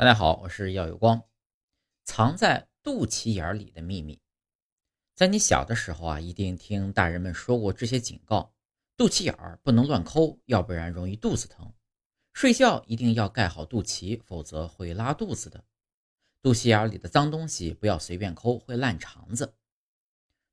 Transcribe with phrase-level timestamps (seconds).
[0.00, 1.22] 大家好，我是耀有光。
[2.06, 4.18] 藏在肚脐眼里的秘密，
[5.14, 8.54] 在你小的时候啊，一定听大人们说过这些警告：
[8.96, 11.74] 肚脐眼儿不能乱抠，要不然容易肚子疼；
[12.32, 15.60] 睡觉一定要盖好肚脐，否则会拉肚子的；
[16.40, 19.54] 肚脐眼里的脏东西不要随便抠，会烂肠子。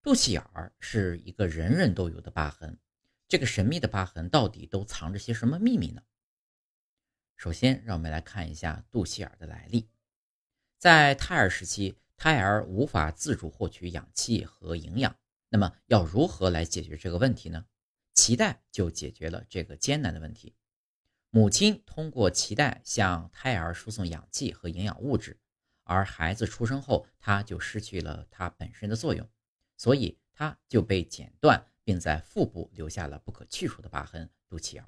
[0.00, 2.78] 肚脐眼儿是一个人人都有的疤痕，
[3.28, 6.00] 这个神秘的疤痕到底都藏着些什么秘密呢？
[7.44, 9.86] 首先，让我们来看一下肚脐眼的来历。
[10.78, 15.14] 在胎儿时期，胎儿无法自主获取氧气和营养，
[15.50, 17.66] 那么要如何来解决这个问题呢？
[18.14, 20.56] 脐带就解决了这个艰难的问题。
[21.28, 25.38] 母亲通过脐带向胎儿输送氧气和营养物质，
[25.82, 29.28] 而孩子出生后，它就失去了它本身的作用，
[29.76, 34.82] 所以它就被剪断，并在腹部留下了不可去除的疤痕——肚脐眼。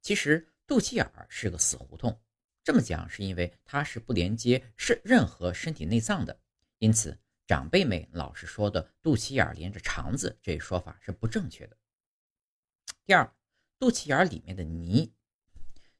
[0.00, 0.46] 其实。
[0.70, 2.16] 肚脐眼儿是个死胡同，
[2.62, 6.40] 这么讲是因为它是不连接是任何身体内脏的，
[6.78, 11.76] 因此长辈们老是说的肚脐眼连着肠子这一说法是不正确的。
[13.04, 13.34] 第二，
[13.80, 15.12] 肚脐眼里面的泥，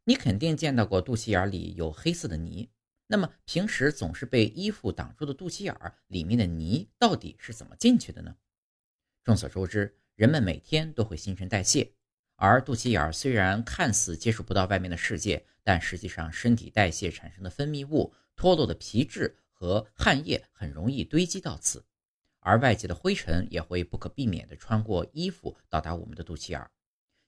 [0.04, 2.70] 你肯定见到过肚脐眼里有黑色的泥，
[3.08, 8.36] 那么平时总是被衣服挡住的肚脐眼儿里面的泥到底是怎么进去的呢？
[9.24, 11.92] 众所周知，人们每天都会新陈代谢。
[12.42, 21.84] 而肚脐眼虽然看似接触不到外面的世界，但实际上身体代谢产生的分泌物、脱落的皮质和汗液很容易堆积到此，
[22.38, 26.66] 而外界的灰尘也会不可避免地穿过衣服到达我们的肚脐眼。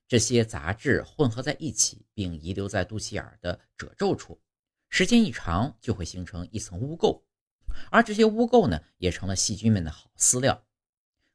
[0.09, 4.41] 这些杂质混合在一起，并遗留在肚脐眼的褶皱处，
[4.89, 7.21] 时间一长就会形成一层污垢，
[7.91, 10.65] 而这些污垢呢，也成了细菌们的好饲料。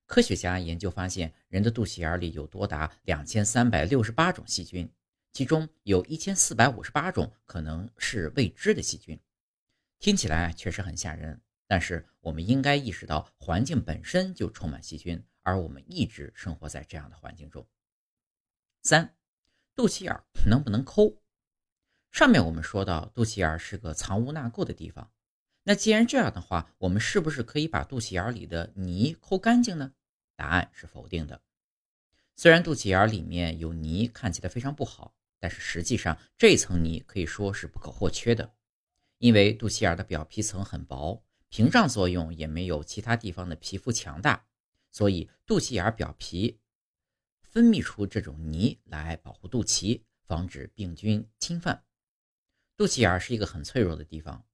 [0.08, 4.90] 科学家研究发现，人的肚脐眼里有多达两千三百六十八种细菌，
[5.34, 9.20] 其中有一千四百五十八种可能是未知的细菌。
[10.00, 17.68] 听起来确实很吓人，但是我们应该意识到，环境本身就充满细菌，而我们一直生活在这样的环境中。
[18.84, 19.14] 三，
[19.76, 21.22] 肚脐眼能不能抠？
[22.12, 25.12] 上面我们说到，肚脐眼是个藏污纳垢的地方。
[25.64, 29.92] 那既然这样的话，我们是不是可以把肚脐眼里的泥抠干净呢？
[30.38, 31.42] 答案是否定的。
[32.38, 38.54] 虽然肚脐眼里面有泥，看起来非常不好，但是实际上这层泥可以说是不可或缺的。
[39.18, 44.46] 因为肚脐眼的表皮层很薄，屏障作用也没有其他地方的皮肤强大，
[44.92, 46.60] 所以肚脐眼表皮
[47.42, 51.84] 分泌出这种泥来保护肚脐，防止病菌侵犯。
[52.76, 54.46] 肚脐眼是一个很脆弱的地方。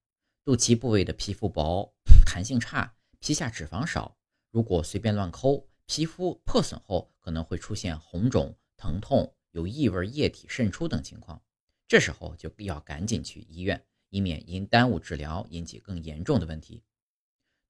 [0.46, 1.94] 肚脐部位的皮肤薄，
[2.26, 4.18] 弹性差，皮下脂肪少。
[4.52, 11.42] 如果随便乱抠，皮肤破损后可能会出现红肿、疼痛、有异味、液体渗出等情况。
[11.88, 16.84] 这时候就要赶紧去医院，以免因耽误治疗引起更严重的问题。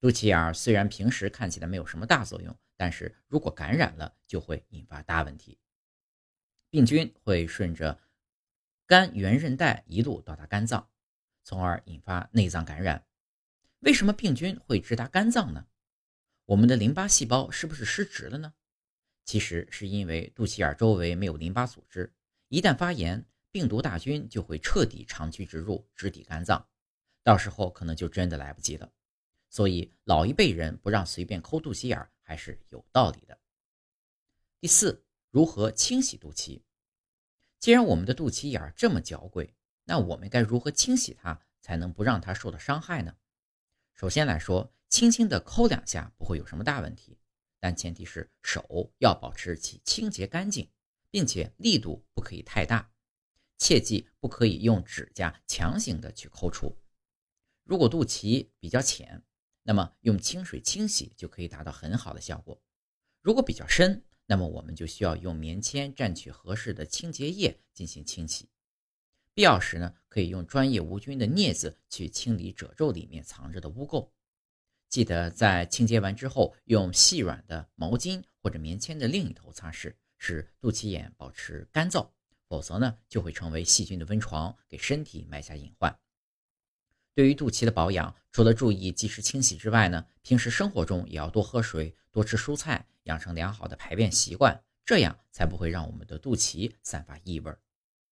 [0.00, 5.58] 肚脐眼虽然平时看起来没有什么大作用，但是如果感染了，就会引发大问题。
[6.70, 8.00] 病菌会顺着
[8.86, 10.88] 肝圆韧带一路到达肝脏。
[11.46, 13.06] 从而引发内脏感染。
[13.80, 15.66] 为什么病菌会直达肝脏呢？
[16.46, 18.52] 我们的淋巴细胞是不是失职了呢？
[19.24, 22.12] 其实是因为肚脐眼周围没有淋巴组织，
[22.48, 26.66] 一旦发炎，病毒大军就会彻底长驱直入，直抵肝脏，
[27.22, 28.92] 到时候可能就真的来不及了。
[29.48, 33.38] 所以老一辈人不让随便抠肚脐眼还是有道理的。
[34.60, 36.62] 第四，如何清洗肚脐？
[37.58, 39.54] 既然我们的肚脐眼这么娇贵。
[39.86, 43.14] 那我们该如何清洗它，才能不让它受到伤害呢？
[43.92, 47.18] 首先来说，轻轻的抠两下不会有什么大问题，
[47.58, 50.70] 但前提是手要保持其清洁干净，
[51.10, 52.92] 并且力度不可以太大，
[53.58, 56.78] 切记不可以用指甲强行的去抠除。
[57.64, 59.24] 如果肚脐比较浅，
[59.62, 62.60] 那么用清水清洗就可以达到很好的效果；
[63.20, 68.48] 如果比较深，那么我们就需要用棉签蘸取合适的清洁液进行清洗。
[69.32, 74.10] 必要时呢，可以用专业无菌的镊子去清理褶皱里面藏着的污垢。
[74.94, 82.08] 记得在清洁完之后，用细软的毛巾或者棉签的另一头擦拭，使肚脐眼保持干燥。
[82.48, 85.98] 否则呢，就会成为细菌的温床，给身体埋下隐患。
[87.12, 97.52] 对于肚脐的保养，除了注意及时清洗之外呢，平时生活中也要多喝水、多吃蔬菜，养成良好的排便习惯，这样才不会让我们的肚脐散发异味。